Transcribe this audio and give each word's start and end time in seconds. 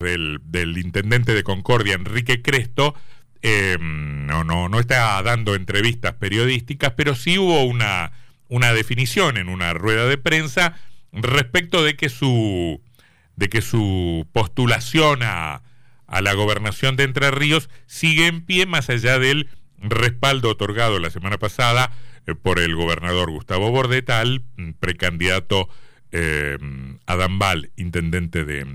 del, 0.00 0.78
intendente 0.78 1.34
de 1.34 1.44
Concordia, 1.44 1.94
Enrique 1.94 2.42
Cresto, 2.42 2.94
em, 3.42 4.26
no, 4.26 4.44
no, 4.44 4.68
no 4.68 4.80
está 4.80 5.22
dando 5.22 5.54
entrevistas 5.54 6.14
periodísticas, 6.14 6.94
pero 6.96 7.14
sí 7.14 7.38
hubo 7.38 7.64
una, 7.64 8.12
una 8.48 8.72
definición 8.72 9.36
en 9.36 9.48
una 9.48 9.74
rueda 9.74 10.06
de 10.06 10.18
prensa 10.18 10.76
respecto 11.12 11.84
de 11.84 11.96
que 11.96 12.08
su, 12.08 12.80
de 13.36 13.48
que 13.48 13.60
su 13.62 14.26
postulación 14.32 15.22
a, 15.22 15.62
a 16.06 16.20
la 16.22 16.32
gobernación 16.32 16.96
de 16.96 17.04
Entre 17.04 17.30
Ríos 17.30 17.68
sigue 17.86 18.26
en 18.26 18.44
pie 18.44 18.66
más 18.66 18.88
allá 18.90 19.18
del 19.18 19.48
respaldo 19.78 20.50
otorgado 20.50 20.98
la 20.98 21.10
semana 21.10 21.38
pasada 21.38 21.92
eh, 22.26 22.34
por 22.34 22.58
el 22.58 22.74
gobernador 22.74 23.30
Gustavo 23.30 23.70
Bordeta 23.70 24.20
al 24.20 24.42
mm, 24.56 24.72
precandidato 24.78 25.68
eh, 26.12 26.58
Adambal, 27.06 27.70
intendente 27.76 28.44
de, 28.44 28.66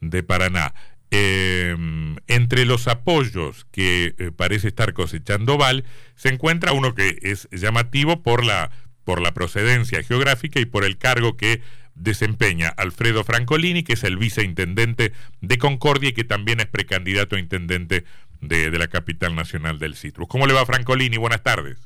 de 0.00 0.22
Paraná. 0.22 0.74
Em, 1.12 2.16
entre 2.28 2.64
los 2.64 2.86
apoyos 2.86 3.66
que 3.72 4.14
eh, 4.16 4.30
parece 4.34 4.68
estar 4.68 4.92
cosechando 4.92 5.58
Val, 5.58 5.84
se 6.14 6.28
encuentra 6.28 6.72
uno 6.72 6.94
que 6.94 7.18
es 7.22 7.48
llamativo 7.50 8.22
por 8.22 8.44
la, 8.44 8.70
por 9.04 9.20
la 9.20 9.32
procedencia 9.32 10.02
geográfica 10.04 10.60
y 10.60 10.66
por 10.66 10.84
el 10.84 10.98
cargo 10.98 11.36
que 11.36 11.62
desempeña 11.96 12.68
Alfredo 12.68 13.24
Francolini, 13.24 13.82
que 13.82 13.94
es 13.94 14.04
el 14.04 14.16
viceintendente 14.16 15.12
de 15.40 15.58
Concordia 15.58 16.10
y 16.10 16.12
que 16.12 16.24
también 16.24 16.60
es 16.60 16.66
precandidato 16.66 17.36
a 17.36 17.40
intendente 17.40 18.04
de, 18.40 18.70
la 18.70 18.88
capital 18.88 19.34
nacional 19.34 19.78
del 19.78 19.96
Citrus. 19.96 20.28
¿Cómo 20.28 20.46
le 20.46 20.54
va 20.54 20.64
Francolini? 20.64 21.16
Buenas 21.16 21.42
tardes. 21.42 21.78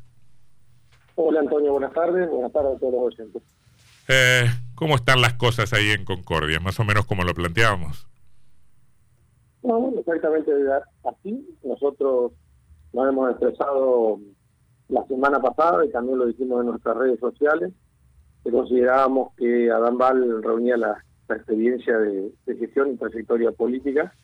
Hola 1.17 1.41
Antonio, 1.41 1.73
buenas 1.73 1.93
tardes. 1.93 2.29
Buenas 2.29 2.53
tardes 2.53 2.77
a 2.77 2.79
todos 2.79 2.93
los 2.93 3.15
oyentes. 3.15 3.43
Eh, 4.09 4.45
¿Cómo 4.75 4.97
están 4.97 5.21
las 5.21 5.35
cosas 5.35 5.73
ahí 5.73 5.91
en 5.91 6.05
Concordia? 6.05 6.61
Más 6.61 6.79
o 6.81 6.85
menos 6.85 7.07
como 7.07 7.25
lo 7.25 7.35
planteábamos. 7.35 8.07
No, 9.63 9.93
exactamente 9.99 10.53
así. 11.05 11.57
Nosotros 11.63 12.33
nos 12.93 13.09
hemos 13.09 13.31
expresado 13.31 14.21
la 14.89 15.05
semana 15.07 15.41
pasada 15.41 15.85
y 15.85 15.91
también 15.91 16.19
lo 16.19 16.27
dijimos 16.27 16.61
en 16.61 16.71
nuestras 16.71 16.97
redes 16.97 17.19
sociales, 17.19 17.73
que 18.43 18.51
considerábamos 18.51 19.35
que 19.37 19.71
Adán 19.71 19.97
Val 19.97 20.43
reunía 20.43 20.77
la, 20.77 21.05
experiencia 21.31 21.97
de, 21.99 22.31
gestión 22.47 22.93
y 22.93 22.97
trayectoria 22.97 23.51
política 23.53 24.15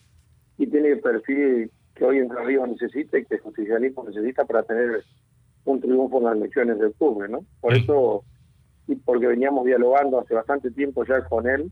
y 0.59 0.67
tiene 0.67 0.89
el 0.89 0.99
perfil 0.99 1.71
que 1.95 2.05
hoy 2.05 2.19
Entre 2.19 2.45
Ríos 2.45 2.69
necesita 2.69 3.17
y 3.17 3.25
que 3.25 3.35
el 3.35 3.41
justicialismo 3.41 4.03
necesita 4.03 4.45
para 4.45 4.61
tener 4.61 5.03
un 5.65 5.81
triunfo 5.81 6.19
en 6.19 6.23
las 6.25 6.35
elecciones 6.35 6.77
de 6.77 6.85
octubre, 6.85 7.27
¿no? 7.27 7.43
Por 7.59 7.75
eso, 7.75 8.23
porque 8.95 9.27
veníamos 9.27 9.65
dialogando 9.65 10.19
hace 10.19 10.33
bastante 10.33 10.71
tiempo 10.71 11.05
ya 11.05 11.23
con 11.25 11.47
él, 11.47 11.71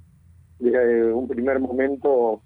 desde 0.59 1.13
un 1.13 1.27
primer 1.27 1.59
momento 1.59 2.41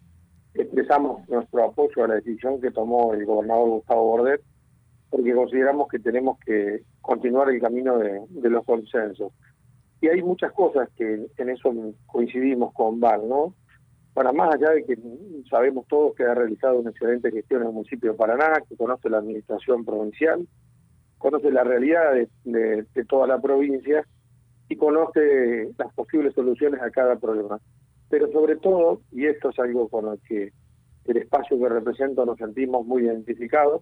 expresamos 0.53 1.27
nuestro 1.29 1.65
apoyo 1.65 2.03
a 2.03 2.07
la 2.07 2.15
decisión 2.15 2.61
que 2.61 2.71
tomó 2.71 3.13
el 3.13 3.25
gobernador 3.25 3.69
Gustavo 3.69 4.05
Bordet, 4.05 4.41
porque 5.09 5.33
consideramos 5.33 5.87
que 5.89 5.99
tenemos 5.99 6.39
que 6.39 6.83
continuar 7.01 7.49
el 7.49 7.59
camino 7.59 7.97
de, 7.97 8.49
los 8.49 8.65
consensos. 8.65 9.31
Y 10.01 10.07
hay 10.07 10.21
muchas 10.21 10.51
cosas 10.51 10.89
que 10.95 11.27
en 11.37 11.49
eso 11.49 11.73
coincidimos 12.05 12.73
con 12.73 12.99
Val, 12.99 13.27
¿no? 13.27 13.55
Para 14.13 14.31
más 14.31 14.53
allá 14.53 14.71
de 14.71 14.85
que 14.85 14.97
sabemos 15.49 15.87
todos 15.87 16.13
que 16.15 16.23
ha 16.23 16.35
realizado 16.35 16.79
una 16.79 16.91
excelente 16.91 17.31
gestión 17.31 17.61
en 17.61 17.67
el 17.69 17.73
municipio 17.73 18.11
de 18.11 18.17
Paraná, 18.17 18.61
que 18.67 18.75
conoce 18.75 19.09
la 19.09 19.19
administración 19.19 19.85
provincial, 19.85 20.47
conoce 21.17 21.51
la 21.51 21.63
realidad 21.63 22.13
de 22.43 23.05
toda 23.07 23.25
la 23.25 23.41
provincia 23.41 24.05
y 24.69 24.75
conoce 24.75 25.69
las 25.77 25.93
posibles 25.93 26.33
soluciones 26.33 26.81
a 26.81 26.89
cada 26.89 27.15
problema 27.17 27.59
pero 28.13 28.31
sobre 28.31 28.57
todo, 28.57 29.01
y 29.11 29.25
esto 29.25 29.49
es 29.49 29.57
algo 29.57 29.89
con 29.89 30.05
lo 30.05 30.19
que 30.27 30.53
el 31.05 31.17
espacio 31.17 31.57
que 31.57 31.67
represento 31.67 32.23
nos 32.27 32.37
sentimos 32.37 32.85
muy 32.85 33.05
identificados, 33.05 33.81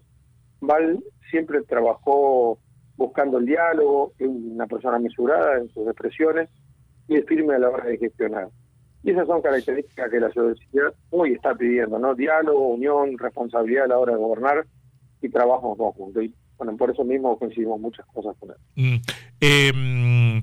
Val 0.61 1.03
siempre 1.29 1.61
trabajó 1.63 2.57
buscando 2.95 3.39
el 3.39 3.45
diálogo, 3.45 4.13
es 4.17 4.29
una 4.29 4.67
persona 4.67 4.99
mesurada 4.99 5.57
en 5.57 5.67
sus 5.71 5.85
expresiones 5.85 6.49
y 7.09 7.17
es 7.17 7.25
firme 7.25 7.55
a 7.55 7.59
la 7.59 7.71
hora 7.71 7.83
de 7.83 7.97
gestionar. 7.97 8.47
Y 9.03 9.11
esas 9.11 9.27
son 9.27 9.41
características 9.41 10.09
que 10.09 10.21
la 10.21 10.31
sociedad 10.31 10.93
hoy 11.09 11.33
está 11.33 11.53
pidiendo, 11.53 11.99
¿no? 11.99 12.15
Diálogo, 12.15 12.69
unión, 12.69 13.17
responsabilidad 13.17 13.83
a 13.83 13.87
la 13.89 13.99
hora 13.99 14.13
de 14.13 14.19
gobernar 14.19 14.65
y 15.21 15.27
trabajo 15.27 15.75
conjunto. 15.75 16.21
Y 16.21 16.33
bueno, 16.57 16.77
por 16.77 16.89
eso 16.89 17.03
mismo 17.03 17.37
coincidimos 17.37 17.81
muchas 17.81 18.05
cosas 18.05 18.33
con 18.39 18.51
él. 18.51 18.55
Mm, 18.77 19.01
em, 19.41 20.41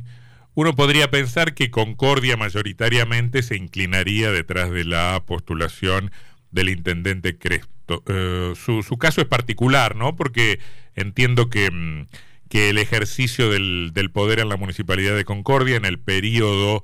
uno 0.58 0.74
podría 0.74 1.08
pensar 1.08 1.54
que 1.54 1.70
Concordia 1.70 2.36
mayoritariamente 2.36 3.44
se 3.44 3.54
inclinaría 3.54 4.32
detrás 4.32 4.72
de 4.72 4.84
la 4.84 5.22
postulación 5.24 6.10
del 6.50 6.68
intendente 6.68 7.38
Cresto. 7.38 8.02
Eh, 8.08 8.54
su, 8.56 8.98
caso 8.98 9.20
es 9.20 9.28
particular, 9.28 9.94
¿no? 9.94 10.16
Porque 10.16 10.58
entiendo 10.96 11.48
que, 11.48 11.70
mm, 11.70 12.06
que 12.48 12.70
el 12.70 12.78
ejercicio 12.78 13.48
del, 13.50 14.10
poder 14.12 14.40
en 14.40 14.48
la 14.48 14.56
municipalidad 14.56 15.14
de 15.14 15.24
Concordia, 15.24 15.76
en 15.76 15.84
el 15.84 16.00
periodo 16.00 16.82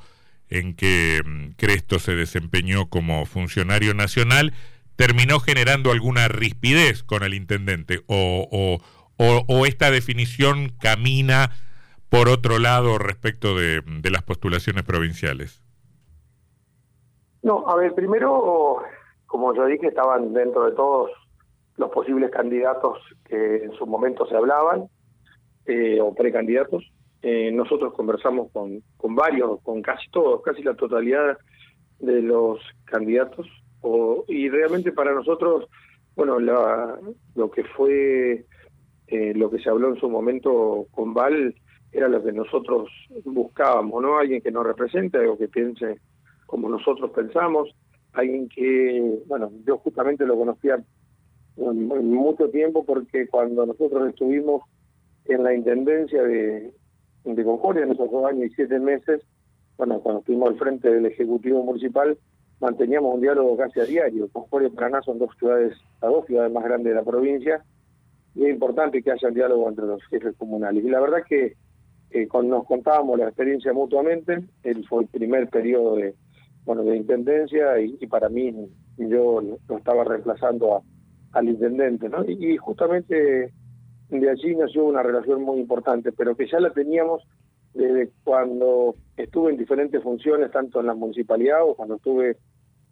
en 0.51 0.75
que 0.75 1.21
mm, 1.25 1.55
Cresto 1.57 1.99
se 1.99 2.15
desempeñó 2.15 2.89
como 2.89 3.27
funcionario 3.27 3.93
nacional, 3.93 4.55
terminó 4.95 5.41
generando 5.41 5.91
alguna 5.91 6.29
rispidez 6.29 7.03
con 7.03 7.25
el 7.25 7.35
intendente 7.35 8.05
o, 8.07 8.81
o 9.17 9.67
esta 9.67 9.91
definición 9.91 10.69
camina 10.81 11.51
por 12.15 12.29
otro 12.29 12.61
lado 12.61 12.97
respecto 12.97 13.57
de, 13.57 13.83
las 14.09 14.23
postulaciones 14.23 14.85
provinciales? 14.85 15.61
No, 17.43 17.69
a 17.69 17.75
ver, 17.75 17.93
primero, 17.93 18.79
como 19.27 19.53
yo 19.53 19.67
dije, 19.67 19.89
estaban 19.89 20.33
dentro 20.33 20.65
de 20.67 20.77
todos 20.77 21.11
los 21.77 21.91
posibles 21.91 22.31
candidatos 22.31 22.99
que 23.25 23.65
en 23.65 23.73
su 23.73 23.85
momento 23.87 24.27
se 24.27 24.37
hablaban, 24.37 24.85
eh, 25.67 26.01
o 26.01 26.15
precandidatos. 26.15 26.85
Eh, 27.21 27.51
nosotros 27.51 27.93
conversamos 27.95 28.53
con, 28.53 28.81
con 28.97 29.17
varios, 29.17 29.61
con 29.63 29.83
casi 29.83 30.09
todos, 30.11 30.41
casi 30.43 30.63
la 30.63 30.75
totalidad 30.75 31.37
de 31.99 32.23
los 32.23 32.61
candidatos, 32.85 33.49
o, 33.81 34.25
y 34.29 34.49
realmente 34.49 34.93
para 34.93 35.13
nosotros, 35.13 35.69
bueno, 36.15 36.39
la, 36.39 36.97
lo 37.35 37.51
que 37.51 37.65
fue, 37.65 38.47
eh, 39.09 39.33
lo 39.35 39.51
que 39.51 39.59
se 39.59 39.69
habló 39.69 39.89
en 39.89 39.99
su 39.99 40.09
momento 40.09 40.87
con 40.93 41.13
Val, 41.13 41.57
era 41.95 42.09
lo 42.09 42.23
que 42.23 42.33
nosotros 42.33 42.91
buscábamos, 43.25 44.03
¿no? 44.03 44.19
Alguien 44.19 44.43
que 44.43 44.51
nos 44.51 44.67
represente, 44.67 45.19
algo 45.19 45.39
que 45.39 45.47
piense 45.47 46.01
como 46.47 46.69
nosotros 46.69 47.13
pensamos, 47.13 47.73
alguien 48.13 48.49
que, 48.49 49.23
bueno, 49.27 49.53
yo 49.65 49.79
justamente 49.79 50.27
lo 50.27 50.37
conocía 50.37 50.83
mucho 51.57 52.51
tiempo 52.51 52.85
porque 52.85 53.29
cuando 53.29 53.65
nosotros 53.65 54.09
estuvimos 54.09 54.63
en 55.27 55.45
la 55.45 55.55
intendencia 55.55 56.21
de, 56.25 56.73
de 57.25 57.45
Concordia 57.45 57.85
en 57.85 57.93
esos 57.93 58.11
dos 58.11 58.27
años 58.27 58.51
y 58.51 58.55
siete 58.55 58.81
meses, 58.81 59.23
bueno, 59.77 60.01
cuando 60.01 60.21
estuvimos 60.21 60.49
al 60.49 60.59
frente 60.59 60.91
del 60.91 61.07
Ejecutivo 61.07 61.63
Municipal, 61.63 62.19
manteníamos 62.61 63.15
un 63.15 63.21
diálogo 63.21 63.57
casi 63.57 63.79
a 63.79 63.85
diario. 63.85 64.29
Concordia 64.33 64.69
y 64.69 64.73
Paraná 64.73 65.01
son 65.03 65.21
dos 65.21 65.31
ciudades, 65.39 65.77
las 66.03 66.11
dos 66.11 66.27
ciudades 66.27 66.53
más 66.53 66.65
grandes 66.65 66.93
de 66.93 66.95
la 66.97 67.05
provincia, 67.05 67.65
y 68.35 68.47
es 68.47 68.51
importante 68.51 69.01
que 69.01 69.13
haya 69.13 69.29
un 69.29 69.35
diálogo 69.35 69.69
entre 69.69 69.87
los 69.87 70.05
jefes 70.07 70.35
comunales. 70.37 70.85
Y 70.85 70.91
la 70.91 71.01
verdad 71.01 71.23
que 71.29 71.55
nos 72.45 72.65
contábamos 72.67 73.19
la 73.19 73.27
experiencia 73.27 73.73
mutuamente, 73.73 74.45
él 74.63 74.87
fue 74.89 75.03
el 75.03 75.09
primer 75.09 75.49
periodo 75.49 75.97
de, 75.97 76.15
bueno, 76.65 76.83
de 76.83 76.97
intendencia 76.97 77.81
y, 77.81 78.07
para 78.07 78.29
mí 78.29 78.55
yo 78.97 79.41
lo 79.41 79.77
estaba 79.77 80.05
reemplazando 80.05 80.83
al 81.33 81.49
intendente, 81.49 82.09
¿no? 82.09 82.25
Y, 82.25 82.57
justamente 82.57 83.53
de 84.11 84.31
allí 84.31 84.55
nació 84.55 84.85
una 84.85 85.03
relación 85.03 85.43
muy 85.43 85.59
importante, 85.59 86.13
pero 86.13 86.37
que 86.37 86.47
ya 86.47 86.61
la 86.61 86.73
teníamos 86.73 87.23
desde 87.73 88.11
cuando 88.23 88.95
estuve 89.17 89.51
en 89.51 89.57
diferentes 89.57 90.01
funciones, 90.03 90.53
tanto 90.53 90.81
en 90.81 90.87
la 90.87 90.95
municipalidad 90.95 91.65
o 91.65 91.75
cuando 91.75 91.97
estuve 91.97 92.37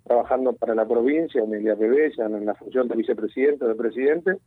trabajando 0.05 0.53
para 0.55 0.75
la 0.75 0.87
provincia, 0.87 1.43
en 1.43 1.55
el 1.55 1.63
IAPB, 1.63 2.17
ya 2.17 2.25
en 2.25 2.45
la 2.45 2.55
función 2.55 2.89
de 2.89 2.97
vicepresidente 2.97 3.65
de 3.65 3.75
presidente, 3.77 4.39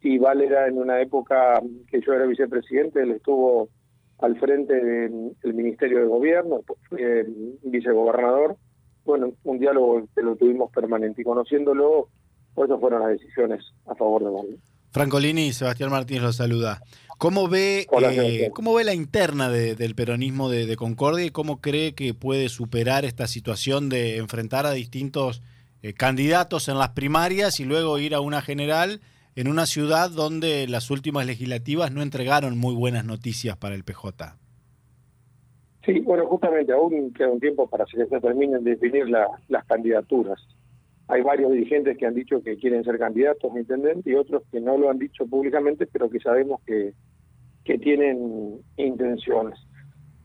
y 0.00 0.18
Val 0.18 0.40
era 0.40 0.68
en 0.68 0.78
una 0.78 1.00
época 1.00 1.60
que 1.90 2.00
yo 2.00 2.14
era 2.14 2.26
vicepresidente, 2.26 3.02
él 3.02 3.10
estuvo 3.10 3.68
al 4.18 4.38
frente 4.38 4.74
del 4.74 5.54
Ministerio 5.54 6.00
de 6.00 6.06
Gobierno, 6.06 6.60
fue 6.88 7.26
vicegobernador. 7.62 8.56
Bueno, 9.04 9.32
un 9.44 9.58
diálogo 9.58 10.08
que 10.14 10.22
lo 10.22 10.36
tuvimos 10.36 10.70
permanente 10.72 11.22
y 11.22 11.24
conociéndolo, 11.24 12.08
eso 12.56 12.80
fueron 12.80 13.02
las 13.02 13.10
decisiones 13.10 13.64
a 13.86 13.94
favor 13.94 14.24
de 14.24 14.30
Bolivia. 14.30 14.58
Francolini, 14.90 15.52
Sebastián 15.52 15.90
Martínez 15.90 16.22
lo 16.22 16.32
saluda. 16.32 16.80
¿Cómo 17.18 17.48
ve, 17.48 17.86
eh, 18.02 18.50
¿cómo 18.52 18.74
ve 18.74 18.84
la 18.84 18.94
interna 18.94 19.48
del 19.50 19.94
peronismo 19.94 20.50
de, 20.50 20.74
Concordia 20.76 21.24
y 21.24 21.30
cómo 21.30 21.60
cree 21.60 21.94
que 21.94 22.12
puede 22.14 22.48
superar 22.48 23.04
esta 23.04 23.26
situación 23.26 23.88
de 23.88 24.16
enfrentar 24.18 24.66
a 24.66 24.72
distintos 24.72 25.42
eh, 25.82 25.94
candidatos 25.94 26.68
en 26.68 26.78
las 26.78 26.90
primarias 26.90 27.60
y 27.60 27.64
luego 27.64 27.98
ir 27.98 28.14
a 28.14 28.20
una 28.20 28.42
general 28.42 29.00
en 29.36 29.48
una 29.48 29.66
ciudad 29.66 30.10
donde 30.10 30.66
las 30.66 30.90
últimas 30.90 31.26
legislativas 31.26 31.92
no 31.92 32.00
entregaron 32.00 32.58
muy 32.58 32.74
buenas 32.74 33.04
noticias 33.04 33.56
para 33.58 33.74
el 33.74 33.84
PJ. 33.84 34.38
Sí, 35.84 36.00
bueno, 36.00 36.26
justamente 36.26 36.72
aún 36.72 37.12
queda 37.12 37.28
un 37.28 37.38
tiempo 37.38 37.68
para 37.68 37.84
que 37.84 38.06
se 38.06 38.20
terminen 38.20 38.64
de 38.64 38.70
definir 38.70 39.08
las 39.08 39.64
candidaturas. 39.66 40.40
hay 41.06 41.22
varios 41.22 41.52
dirigentes 41.52 41.96
que 41.98 42.06
han 42.06 42.14
dicho 42.14 42.42
que 42.42 42.56
quieren 42.56 42.82
ser 42.82 42.98
candidatos 42.98 43.54
a 43.54 43.60
intendente 43.60 44.10
y 44.10 44.14
otros 44.14 44.42
que 44.50 44.58
no 44.58 44.78
lo 44.78 44.90
han 44.90 44.98
dicho 44.98 45.26
públicamente, 45.26 45.86
pero 45.86 46.08
que 46.08 46.18
sabemos 46.18 46.60
que, 46.66 46.94
que 47.62 47.78
tienen 47.78 48.62
intenciones. 48.78 49.58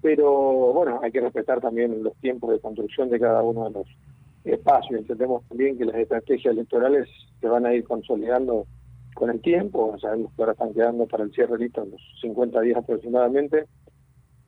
Pero 0.02 0.74
bueno, 0.74 1.02
hay 1.04 1.12
que 1.12 1.20
respetar 1.20 1.60
también 1.60 2.02
los 2.02 2.16
tiempos 2.22 2.50
de 2.52 2.60
construcción 2.62 3.10
de 3.10 3.20
cada 3.20 3.44
uno 3.44 3.66
de 3.66 3.72
los 3.72 3.88
espacios. 4.46 5.02
Entendemos 5.02 5.46
también 5.50 5.78
que 5.78 5.86
las 5.86 5.98
estrategias 5.98 6.54
electorales 6.54 7.10
se 7.42 7.48
van 7.48 7.66
a 7.66 7.74
ir 7.74 7.84
consolidando 7.84 8.66
con 9.22 9.30
el 9.30 9.40
tiempo. 9.40 9.96
Sabemos 10.00 10.34
que 10.34 10.42
ahora 10.42 10.54
están 10.54 10.74
quedando 10.74 11.06
para 11.06 11.24
el 11.24 11.32
cierre 11.32 11.56
listo 11.60 11.86
los 11.86 12.02
50 12.22 12.60
días 12.62 12.78
aproximadamente. 12.78 13.68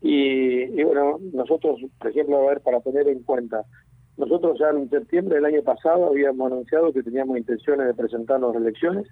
Y, 0.02 0.64
y 0.64 0.84
bueno, 0.84 1.20
nosotros, 1.32 1.80
por 2.00 2.10
ejemplo, 2.10 2.38
a 2.40 2.50
ver, 2.50 2.62
para 2.62 2.82
tener 2.82 3.08
en 3.08 3.22
cuenta, 3.22 3.64
nosotros 4.18 4.58
ya 4.60 4.72
en 4.72 4.90
septiembre 4.90 5.36
del 5.36 5.46
año 5.46 5.62
pasado 5.62 6.08
habíamos 6.08 6.52
anunciado 6.52 6.92
que 6.92 7.04
teníamos 7.04 7.38
intenciones 7.38 7.86
de 7.86 7.94
presentarnos 7.94 8.56
elecciones 8.56 9.06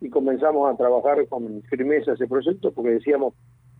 y 0.00 0.08
comenzamos 0.08 0.72
a 0.72 0.76
trabajar 0.78 1.28
con 1.28 1.60
firmeza 1.64 2.12
ese 2.14 2.26
proyecto 2.26 2.72
porque 2.72 2.92
decíamos, 2.92 3.34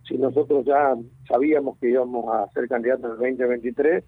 si 0.07 0.19
nosotros 0.19 0.63
ya 0.63 0.95
sabíamos 1.27 1.79
que 1.79 1.89
íbamos 1.89 2.31
a 2.35 2.47
ser 2.51 2.67
candidatos 2.67 3.05
en 3.19 3.25
el 3.25 3.37
2023, 3.37 4.03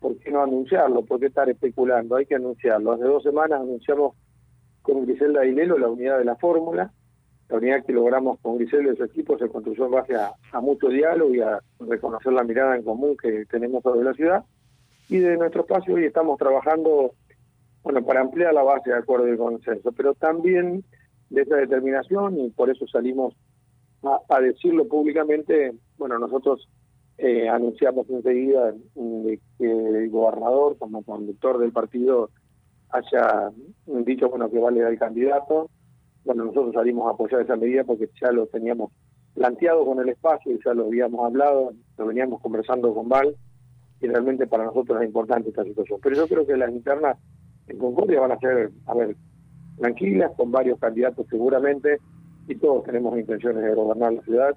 ¿por 0.00 0.18
qué 0.18 0.32
no 0.32 0.42
anunciarlo? 0.42 1.04
¿Por 1.04 1.20
qué 1.20 1.26
estar 1.26 1.48
especulando? 1.48 2.16
Hay 2.16 2.26
que 2.26 2.34
anunciarlo. 2.34 2.90
Hace 2.90 3.04
dos 3.04 3.22
semanas 3.22 3.60
anunciamos 3.60 4.16
con 4.86 5.04
Griselda 5.04 5.40
Ailelo 5.40 5.78
la 5.78 5.88
unidad 5.88 6.18
de 6.18 6.24
la 6.24 6.36
fórmula. 6.36 6.92
La 7.48 7.58
unidad 7.58 7.84
que 7.84 7.92
logramos 7.92 8.40
con 8.40 8.56
Griselda 8.56 8.92
y 8.92 8.96
su 8.96 9.04
equipo 9.04 9.38
se 9.38 9.48
construyó 9.48 9.86
en 9.86 9.92
base 9.92 10.16
a, 10.16 10.32
a 10.52 10.60
mucho 10.60 10.88
diálogo 10.88 11.34
y 11.34 11.40
a 11.40 11.60
reconocer 11.78 12.32
la 12.32 12.42
mirada 12.42 12.76
en 12.76 12.82
común 12.82 13.16
que 13.16 13.44
tenemos 13.46 13.82
sobre 13.82 14.02
la 14.02 14.14
ciudad 14.14 14.44
y 15.08 15.18
de 15.18 15.36
nuestro 15.36 15.62
espacio 15.62 15.94
hoy 15.94 16.04
estamos 16.04 16.38
trabajando 16.38 17.12
bueno 17.82 18.04
para 18.04 18.20
ampliar 18.20 18.52
la 18.52 18.62
base 18.62 18.90
de 18.90 18.96
acuerdo 18.96 19.32
y 19.32 19.36
consenso, 19.36 19.92
pero 19.92 20.14
también 20.14 20.84
de 21.30 21.42
esa 21.42 21.56
determinación 21.56 22.38
y 22.40 22.50
por 22.50 22.70
eso 22.70 22.86
salimos 22.88 23.34
a, 24.28 24.40
decirlo 24.40 24.86
públicamente, 24.86 25.72
bueno, 25.98 26.18
nosotros 26.18 26.68
eh, 27.18 27.48
anunciamos 27.48 28.08
enseguida 28.08 28.72
que 29.58 29.64
el 29.64 30.10
gobernador 30.10 30.76
como 30.78 31.02
conductor 31.02 31.58
del 31.58 31.72
partido 31.72 32.30
haya 32.90 33.50
dicho 33.86 34.28
bueno 34.28 34.50
que 34.50 34.58
vale 34.58 34.80
el 34.80 34.98
candidato. 34.98 35.70
Bueno, 36.24 36.44
nosotros 36.44 36.74
salimos 36.74 37.06
a 37.06 37.10
apoyar 37.10 37.42
esa 37.42 37.56
medida 37.56 37.84
porque 37.84 38.10
ya 38.20 38.32
lo 38.32 38.46
teníamos 38.46 38.90
planteado 39.34 39.84
con 39.84 40.00
el 40.00 40.08
espacio 40.08 40.52
y 40.52 40.60
ya 40.64 40.74
lo 40.74 40.86
habíamos 40.86 41.24
hablado, 41.24 41.72
lo 41.98 42.06
veníamos 42.06 42.40
conversando 42.40 42.94
con 42.94 43.08
Val 43.08 43.36
y 44.00 44.06
realmente 44.06 44.46
para 44.46 44.64
nosotros 44.64 45.00
es 45.00 45.06
importante 45.06 45.50
esta 45.50 45.64
situación. 45.64 46.00
Pero 46.02 46.16
yo 46.16 46.28
creo 46.28 46.46
que 46.46 46.56
las 46.56 46.70
internas 46.70 47.16
en 47.68 47.78
Concordia 47.78 48.20
van 48.20 48.32
a 48.32 48.38
ser, 48.38 48.70
a 48.86 48.94
ver, 48.94 49.16
tranquilas, 49.78 50.32
con 50.36 50.50
varios 50.50 50.78
candidatos 50.78 51.26
seguramente, 51.28 51.98
y 52.48 52.54
todos 52.56 52.84
tenemos 52.84 53.18
intenciones 53.18 53.62
de 53.62 53.74
gobernar 53.74 54.12
la 54.12 54.22
ciudad, 54.22 54.56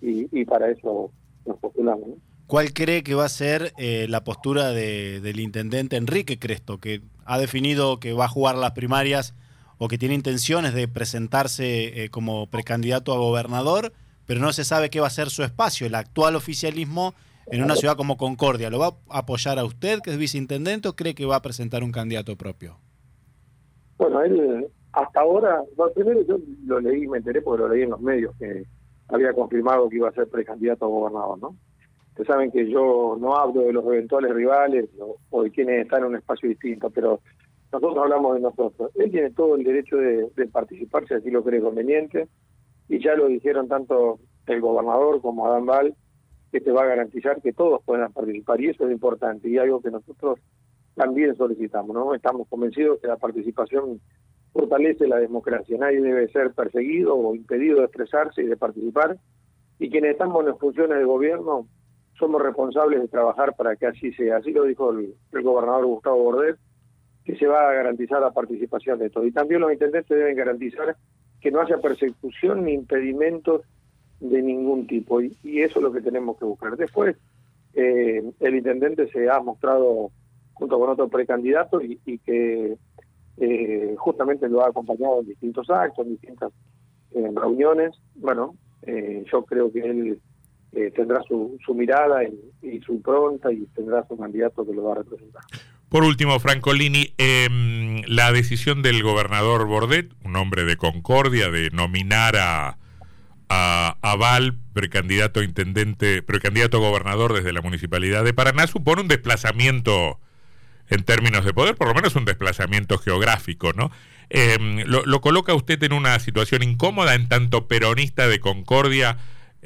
y, 0.00 0.44
para 0.44 0.70
eso 0.70 1.10
nos 1.44 1.58
postulamos. 1.58 2.10
¿Cuál 2.46 2.72
cree 2.72 3.02
que 3.02 3.14
va 3.14 3.24
a 3.24 3.30
ser 3.30 3.72
eh, 3.76 4.06
la 4.08 4.22
postura 4.22 4.70
de, 4.70 5.20
del 5.20 5.40
intendente 5.40 5.96
Enrique 5.96 6.38
Cresto, 6.38 6.78
que 6.78 7.00
ha 7.26 7.38
definido 7.38 8.00
que 8.00 8.12
va 8.12 8.26
a 8.26 8.28
jugar 8.28 8.56
las 8.56 8.72
primarias 8.72 9.34
o 9.78 9.88
que 9.88 9.98
tiene 9.98 10.14
intenciones 10.14 10.74
de 10.74 10.88
presentarse 10.88 12.04
eh, 12.04 12.08
como 12.10 12.46
precandidato 12.48 13.12
a 13.12 13.18
gobernador, 13.18 13.92
pero 14.26 14.40
no 14.40 14.52
se 14.52 14.64
sabe 14.64 14.90
qué 14.90 15.00
va 15.00 15.08
a 15.08 15.10
ser 15.10 15.28
su 15.30 15.42
espacio? 15.42 15.86
El 15.86 15.94
actual 15.94 16.34
oficialismo 16.36 17.14
en 17.46 17.62
una 17.62 17.76
ciudad 17.76 17.96
como 17.96 18.16
Concordia, 18.16 18.70
¿lo 18.70 18.78
va 18.78 18.96
a 19.08 19.18
apoyar 19.18 19.58
a 19.58 19.64
usted, 19.64 20.00
que 20.00 20.10
es 20.10 20.18
viceintendente, 20.18 20.88
o 20.88 20.96
cree 20.96 21.14
que 21.14 21.26
va 21.26 21.36
a 21.36 21.42
presentar 21.42 21.84
un 21.84 21.92
candidato 21.92 22.36
propio? 22.36 22.78
Bueno, 23.98 24.22
él 24.22 24.66
hasta 24.92 25.20
ahora, 25.20 25.62
primero 25.94 26.22
yo 26.22 26.38
lo 26.64 26.80
leí, 26.80 27.06
me 27.06 27.18
enteré 27.18 27.42
porque 27.42 27.62
lo 27.62 27.68
leí 27.68 27.82
en 27.82 27.90
los 27.90 28.00
medios, 28.00 28.34
que 28.38 28.64
había 29.08 29.32
confirmado 29.32 29.88
que 29.88 29.96
iba 29.96 30.08
a 30.08 30.12
ser 30.12 30.28
precandidato 30.28 30.86
a 30.86 30.88
gobernador, 30.88 31.38
¿no? 31.38 31.56
Ustedes 32.16 32.28
saben 32.28 32.50
que 32.50 32.66
yo 32.66 33.18
no 33.20 33.36
hablo 33.36 33.60
de 33.60 33.74
los 33.74 33.84
eventuales 33.84 34.32
rivales 34.32 34.88
o, 35.28 35.42
de 35.42 35.50
quienes 35.50 35.82
están 35.82 36.00
en 36.00 36.08
un 36.08 36.16
espacio 36.16 36.48
distinto, 36.48 36.88
pero 36.88 37.20
nosotros 37.70 37.98
hablamos 37.98 38.36
de 38.36 38.40
nosotros. 38.40 38.90
Él 38.94 39.10
tiene 39.10 39.32
todo 39.32 39.54
el 39.54 39.62
derecho 39.62 39.98
de, 39.98 40.30
de 40.34 40.46
participar 40.46 41.06
si 41.06 41.12
así 41.12 41.30
lo 41.30 41.44
cree 41.44 41.60
conveniente, 41.60 42.26
y 42.88 43.04
ya 43.04 43.14
lo 43.16 43.26
dijeron 43.26 43.68
tanto 43.68 44.18
el 44.46 44.62
gobernador 44.62 45.20
como 45.20 45.46
Adán 45.46 45.66
Val, 45.66 45.94
que 46.50 46.62
te 46.62 46.72
va 46.72 46.84
a 46.84 46.86
garantizar 46.86 47.42
que 47.42 47.52
todos 47.52 47.82
puedan 47.84 48.10
participar 48.14 48.62
y 48.62 48.70
eso 48.70 48.86
es 48.86 48.92
importante 48.92 49.50
y 49.50 49.58
algo 49.58 49.82
que 49.82 49.90
nosotros 49.90 50.38
también 50.94 51.36
solicitamos, 51.36 51.94
¿no? 51.94 52.14
Estamos 52.14 52.48
convencidos 52.48 52.98
que 52.98 53.08
la 53.08 53.18
participación 53.18 54.00
fortalece 54.54 55.06
la 55.06 55.18
democracia, 55.18 55.76
nadie 55.76 56.00
debe 56.00 56.28
ser 56.28 56.54
perseguido 56.54 57.14
o 57.14 57.34
impedido 57.34 57.80
de 57.80 57.84
expresarse 57.84 58.42
y 58.42 58.46
de 58.46 58.56
participar 58.56 59.18
y 59.78 59.90
quienes 59.90 60.12
estamos 60.12 60.40
en 60.40 60.48
las 60.48 60.58
funciones 60.58 60.96
de 60.96 61.04
gobierno 61.04 61.68
somos 62.18 62.42
responsables 62.42 63.00
de 63.00 63.08
trabajar 63.08 63.54
para 63.56 63.76
que 63.76 63.86
así 63.86 64.12
sea. 64.12 64.38
Así 64.38 64.52
lo 64.52 64.64
dijo 64.64 64.90
el, 64.90 65.14
gobernador 65.42 65.86
Gustavo 65.86 66.22
Bordet, 66.22 66.56
que 67.24 67.36
se 67.36 67.46
va 67.46 67.68
a 67.68 67.74
garantizar 67.74 68.20
la 68.20 68.32
participación 68.32 68.98
de 68.98 69.10
todos. 69.10 69.26
Y 69.26 69.32
también 69.32 69.60
los 69.60 69.72
intendentes 69.72 70.16
deben 70.16 70.36
garantizar 70.36 70.96
que 71.40 71.50
no 71.50 71.60
haya 71.60 71.78
persecución 71.78 72.64
ni 72.64 72.72
impedimentos 72.72 73.62
de 74.20 74.40
ningún 74.40 74.86
tipo 74.86 75.20
y, 75.20 75.36
eso 75.60 75.78
es 75.78 75.82
lo 75.82 75.92
que 75.92 76.00
tenemos 76.00 76.38
que 76.38 76.44
buscar. 76.44 76.76
Después, 76.76 77.16
eh, 77.74 78.22
el 78.40 78.54
intendente 78.54 79.08
se 79.08 79.28
ha 79.28 79.40
mostrado 79.40 80.10
junto 80.54 80.78
con 80.78 80.90
otros 80.90 81.10
precandidatos 81.10 81.84
y, 81.84 82.00
y 82.06 82.18
que 82.18 82.78
eh, 83.38 83.94
justamente 83.98 84.48
lo 84.48 84.62
ha 84.62 84.68
acompañado 84.68 85.20
en 85.20 85.26
distintos 85.26 85.68
actos, 85.68 86.06
en 86.06 86.12
distintas 86.12 86.52
eh, 87.14 87.30
reuniones. 87.34 87.94
Bueno, 88.14 88.54
yo 88.86 89.44
creo 89.44 89.72
que 89.72 89.80
él 89.80 90.20
tendrá 90.94 91.22
su, 91.28 91.58
su 91.64 91.74
mirada 91.74 92.22
y, 92.24 92.80
su 92.80 93.00
pronta 93.00 93.52
y 93.52 93.66
tendrá 93.74 94.06
su 94.06 94.16
candidato 94.16 94.66
que 94.66 94.74
lo 94.74 94.84
va 94.84 94.92
a 94.92 94.96
representar. 94.96 95.42
Por 95.88 96.04
último, 96.04 96.38
Francolini, 96.40 97.14
eh, 97.18 98.02
la 98.08 98.32
decisión 98.32 98.82
del 98.82 99.02
gobernador 99.02 99.66
Bordet, 99.66 100.12
un 100.24 100.36
hombre 100.36 100.64
de 100.64 100.76
concordia, 100.76 101.50
de 101.50 101.70
nominar 101.70 102.36
a 102.36 102.78
a 103.48 103.96
Aval, 104.02 104.58
precandidato 104.72 105.40
a 105.40 105.44
intendente, 105.44 106.22
precandidato 106.22 106.80
gobernador 106.80 107.32
desde 107.32 107.52
la 107.52 107.62
municipalidad 107.62 108.24
de 108.24 108.34
Paraná, 108.34 108.66
supone 108.66 109.02
un 109.02 109.08
desplazamiento 109.08 110.18
en 110.88 111.02
términos 111.04 111.44
de 111.44 111.52
poder, 111.52 111.74
por 111.74 111.88
lo 111.88 111.94
menos 111.94 112.14
un 112.16 112.24
desplazamiento 112.24 112.98
geográfico, 112.98 113.72
¿no? 113.72 113.90
Em, 114.28 114.82
lo, 114.86 115.20
coloca 115.20 115.54
usted 115.54 115.80
en 115.84 115.92
una 115.92 116.18
situación 116.18 116.62
incómoda 116.62 117.14
en 117.14 117.28
tanto 117.28 117.68
peronista 117.68 118.26
de 118.26 118.40
Concordia 118.40 119.18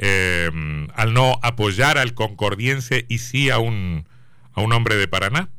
em, 0.02 0.88
al 0.94 1.12
no 1.12 1.34
apoyar 1.42 1.98
al 1.98 2.14
concordiense 2.14 3.04
y 3.08 3.18
sí 3.18 3.50
a 3.50 3.58
un, 3.58 4.06
a 4.54 4.62
un 4.62 4.72
hombre 4.72 4.96
de 4.96 5.06
Paraná? 5.06 5.50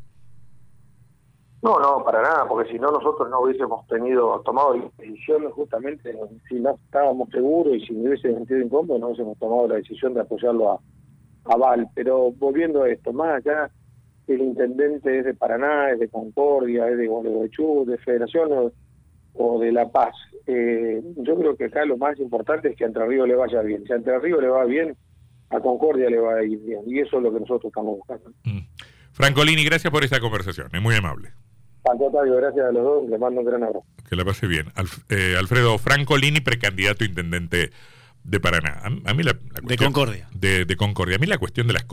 No, 1.62 1.80
no, 1.80 2.04
para 2.04 2.24
nada, 2.24 2.48
porque 2.48 2.72
si 2.72 2.80
no 2.80 2.90
nosotros 2.90 3.30
no 3.30 3.42
hubiésemos 3.42 3.86
tenido 3.86 4.40
tomado 4.40 4.74
decisiones 4.98 5.54
justamente 5.54 6.12
si 6.50 6.56
no 6.56 6.72
estábamos 6.72 7.30
seguros 7.30 7.76
y 7.76 7.86
si 7.86 7.94
me 7.94 8.10
hubiese 8.10 8.34
sentido 8.34 8.60
incómodo 8.62 8.98
no 8.98 9.08
hubiésemos 9.08 9.38
tomado 9.38 9.68
la 9.68 9.76
decisión 9.76 10.16
de 10.16 10.22
apoyarlo 10.22 10.72
a, 10.72 10.80
a 11.46 11.58
Val. 11.58 11.88
Pero 11.94 12.32
volviendo 12.32 12.82
a 12.82 12.90
esto, 12.90 13.14
más 13.14 13.46
allá 13.46 13.70
el 14.28 14.42
intendente 14.42 15.20
es 15.20 15.26
de 15.26 15.36
Paraná, 15.36 15.92
es 15.92 16.00
de 16.00 16.10
Concordia, 16.10 16.90
es 16.90 16.98
de 16.98 17.06
Gualeguaychú, 17.06 17.86
de 17.86 18.00
Federación 18.00 18.74
o, 19.34 19.60
de 19.60 19.72
La 19.72 19.90
Paz. 19.90 20.14
Eh, 20.48 21.02
yo 21.18 21.38
creo 21.38 21.56
que 21.56 21.66
acá 21.66 21.86
lo 21.86 21.98
más 21.98 22.20
importante 22.20 22.70
es 22.70 22.76
que 22.76 22.84
a 22.84 22.88
Entre 22.88 23.06
Ríos 23.06 23.28
le 23.28 23.36
vaya 23.36 23.62
bien. 23.62 23.84
Si 23.86 23.94
a 23.94 23.96
Entre 23.96 24.18
Ríos 24.20 24.42
le 24.42 24.48
va 24.48 24.66
bien, 24.66 24.96
a 25.50 25.60
Concordia 25.60 26.10
le 26.10 26.20
va 26.20 26.36
a 26.36 26.44
ir 26.44 26.60
bien. 26.60 26.82
Y 26.88 27.00
eso 27.00 27.18
es 27.18 27.24
lo 27.24 27.34
que 27.34 27.40
nosotros 27.40 27.70
estamos 27.70 27.98
buscando. 27.98 28.32
Mm. 28.44 28.60
Francolini, 29.14 29.64
gracias 29.64 29.92
por 29.92 30.04
esta 30.04 30.20
conversación, 30.20 30.70
es 30.74 30.82
muy 30.82 30.96
amable 30.96 31.32
gracias 32.40 32.66
a 32.66 32.72
los 32.72 32.84
dos, 32.84 33.10
le 33.10 33.18
mando 33.18 33.42
un 33.42 33.46
gran 33.46 33.64
abrazo. 33.64 33.86
Que 34.10 34.16
la 34.16 34.26
pase 34.26 34.48
bien. 34.48 34.72
Eh, 35.10 35.36
Alfredo 35.38 35.78
Francolini, 35.78 36.42
precandidato 36.42 37.04
intendente 37.06 37.72
de 38.24 38.40
Paraná. 38.40 38.82
A, 39.06 39.14
mí 39.14 39.24
la, 39.24 39.36
de 39.64 39.78
Concordia. 39.78 40.28
De, 40.34 40.66
de 40.66 40.76
Concordia. 40.76 41.16
A 41.16 41.20
mí 41.20 41.28
la 41.28 41.38
cuestión 41.38 41.68
de 41.68 41.74
las 41.74 41.86